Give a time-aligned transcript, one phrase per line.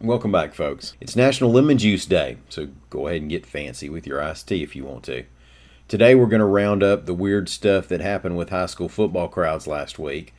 [0.00, 0.94] Welcome back, folks.
[1.00, 4.62] It's National Lemon Juice Day, so go ahead and get fancy with your iced tea
[4.62, 5.24] if you want to.
[5.88, 9.26] Today, we're going to round up the weird stuff that happened with high school football
[9.26, 10.32] crowds last week.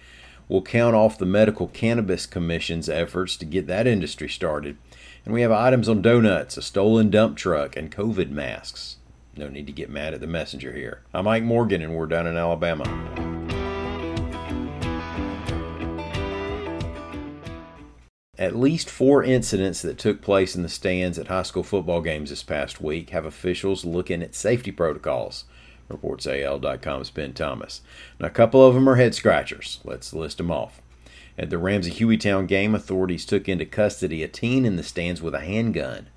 [0.48, 4.78] We'll count off the Medical Cannabis Commission's efforts to get that industry started.
[5.26, 8.96] And we have items on donuts, a stolen dump truck, and COVID masks.
[9.36, 11.02] No need to get mad at the messenger here.
[11.14, 13.29] I'm Mike Morgan, and we're down in Alabama.
[18.40, 22.30] At least four incidents that took place in the stands at high school football games
[22.30, 25.44] this past week have officials looking at safety protocols,
[25.90, 27.82] reports AL.com's Ben Thomas.
[28.18, 29.82] Now, a couple of them are head scratchers.
[29.84, 30.82] Let's list them off.
[31.38, 35.35] At the Ramsey Hueytown game, authorities took into custody a teen in the stands with
[35.35, 36.08] a handgun.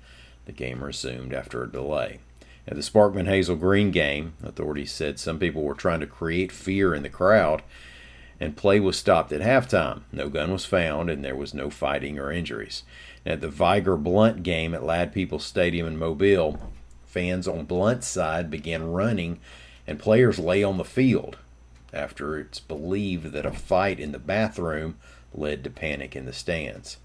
[0.45, 2.19] The game resumed after a delay.
[2.65, 6.95] At the Sparkman Hazel Green game, authorities said some people were trying to create fear
[6.95, 7.63] in the crowd
[8.43, 10.01] and play was stopped at halftime.
[10.11, 12.83] No gun was found, and there was no fighting or injuries.
[13.25, 16.59] At the Vigor Blount game at Ladd-Peebles Stadium in Mobile,
[17.05, 19.39] fans on Blount's side began running,
[19.87, 21.37] and players lay on the field
[21.93, 24.97] after it's believed that a fight in the bathroom
[25.33, 26.97] led to panic in the stands.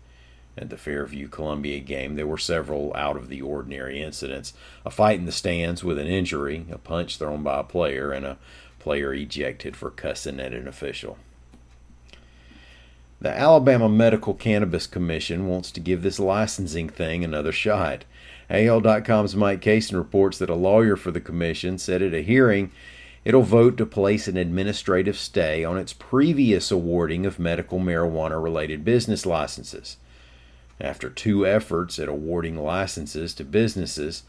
[0.57, 5.21] At the Fairview Columbia game, there were several out of the ordinary incidents a fight
[5.21, 8.39] in the stands with an injury, a punch thrown by a player, and a
[8.81, 11.17] player ejected for cussing at an official.
[13.21, 18.05] The Alabama Medical Cannabis Commission wants to give this licensing thing another shot.
[18.49, 22.71] AL.com's Mike Cason reports that a lawyer for the commission said at a hearing
[23.25, 28.85] it'll vote to place an administrative stay on its previous awarding of medical marijuana related
[28.85, 29.97] business licenses.
[30.81, 34.23] After two efforts at awarding licenses to businesses,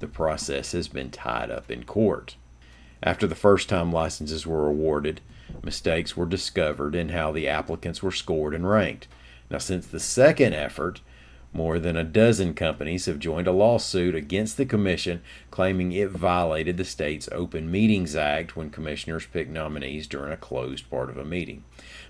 [0.00, 2.34] the process has been tied up in court.
[3.04, 5.20] After the first time licenses were awarded,
[5.62, 9.08] mistakes were discovered in how the applicants were scored and ranked.
[9.50, 11.00] Now, since the second effort,
[11.54, 16.78] more than a dozen companies have joined a lawsuit against the commission claiming it violated
[16.78, 21.24] the state's Open Meetings Act when commissioners pick nominees during a closed part of a
[21.24, 21.64] meeting.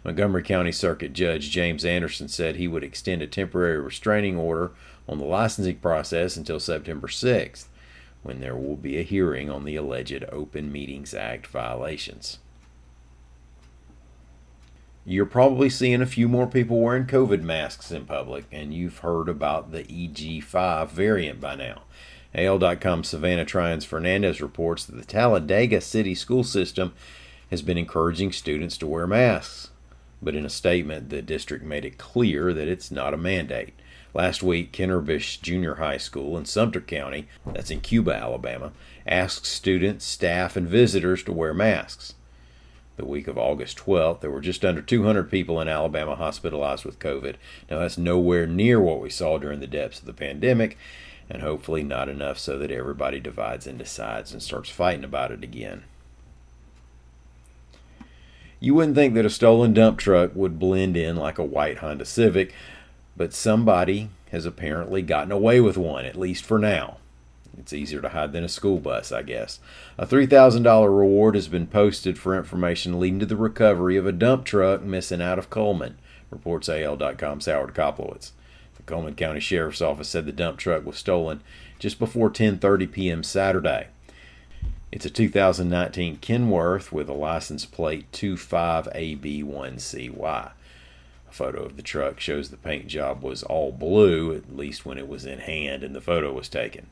[0.04, 4.70] Montgomery County Circuit Judge James Anderson said he would extend a temporary restraining order
[5.08, 7.66] on the licensing process until September 6th,
[8.22, 12.38] when there will be a hearing on the alleged Open Meetings Act violations.
[15.04, 19.28] You're probably seeing a few more people wearing COVID masks in public, and you've heard
[19.28, 21.82] about the EG5 variant by now.
[22.36, 26.94] AL.com Savannah Tryens-Fernandes reports that the Talladega City school system
[27.50, 29.70] has been encouraging students to wear masks.
[30.22, 33.74] But in a statement, the district made it clear that it's not a mandate.
[34.14, 38.70] Last week, Kinterbish Junior High School in Sumter County, that's in Cuba, Alabama,
[39.04, 42.14] asked students, staff, and visitors to wear masks
[43.02, 47.00] the week of August 12th, there were just under 200 people in Alabama hospitalized with
[47.00, 47.34] COVID.
[47.68, 50.78] Now, that's nowhere near what we saw during the depths of the pandemic,
[51.28, 55.42] and hopefully not enough so that everybody divides into sides and starts fighting about it
[55.42, 55.82] again.
[58.60, 62.04] You wouldn't think that a stolen dump truck would blend in like a white Honda
[62.04, 62.54] Civic,
[63.16, 66.98] but somebody has apparently gotten away with one, at least for now.
[67.58, 69.60] It's easier to hide than a school bus, I guess.
[69.98, 74.44] A $3,000 reward has been posted for information leading to the recovery of a dump
[74.44, 75.98] truck missing out of Cullman,
[76.30, 78.32] reports AL.com's Howard Koplowitz.
[78.76, 81.42] The Cullman County Sheriff's Office said the dump truck was stolen
[81.78, 83.22] just before 10:30 p.m.
[83.22, 83.88] Saturday.
[84.90, 90.14] It's a 2019 Kenworth with a license plate 25AB1CY.
[90.24, 90.52] A
[91.30, 95.08] photo of the truck shows the paint job was all blue, at least when it
[95.08, 96.88] was in hand and the photo was taken.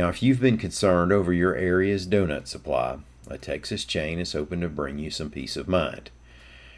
[0.00, 4.62] Now, if you've been concerned over your area's donut supply, a Texas chain is hoping
[4.62, 6.08] to bring you some peace of mind.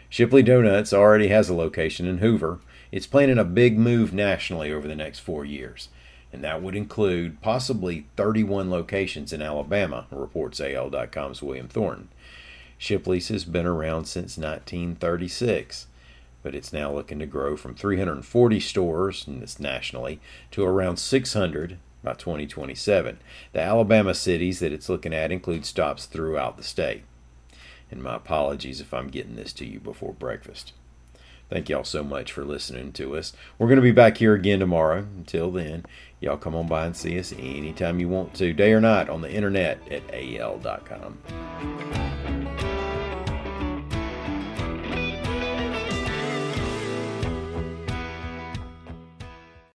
[0.09, 2.59] Shipley Donuts already has a location in Hoover.
[2.91, 5.89] It's planning a big move nationally over the next four years,
[6.33, 12.09] and that would include possibly 31 locations in Alabama, reports AL.com's William Thornton.
[12.77, 15.87] Shipley's has been around since 1936,
[16.43, 20.19] but it's now looking to grow from 340 stores, and it's nationally,
[20.51, 23.19] to around 600 by 2027.
[23.53, 27.03] The Alabama cities that it's looking at include stops throughout the state.
[27.91, 30.73] And my apologies if I'm getting this to you before breakfast.
[31.51, 33.35] Thank y'all so much for listening to us.
[33.59, 35.01] We're going to be back here again tomorrow.
[35.01, 35.85] Until then,
[36.19, 39.21] y'all come on by and see us anytime you want to, day or night, on
[39.21, 41.19] the internet at al.com.